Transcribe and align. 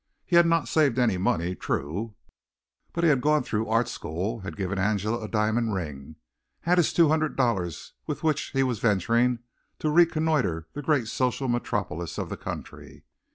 He 0.25 0.35
had 0.35 0.47
not 0.47 0.67
saved 0.67 0.97
any 0.97 1.19
money, 1.19 1.53
true, 1.53 2.15
but 2.91 3.03
he 3.03 3.09
had 3.11 3.21
gone 3.21 3.43
through 3.43 3.65
the 3.65 3.69
art 3.69 3.87
school, 3.87 4.39
had 4.39 4.57
given 4.57 4.79
Angela 4.79 5.23
a 5.23 5.27
diamond 5.27 5.75
ring, 5.75 6.15
had 6.61 6.79
this 6.79 6.91
two 6.91 7.09
hundred 7.09 7.35
dollars 7.35 7.93
with 8.07 8.23
which 8.23 8.49
he 8.49 8.63
was 8.63 8.79
venturing 8.79 9.43
to 9.77 9.91
reconnoitre 9.91 10.67
the 10.73 10.81
great 10.81 11.07
social 11.07 11.47
metropolis 11.47 12.17
of 12.17 12.29
the 12.29 12.35
country. 12.37 13.03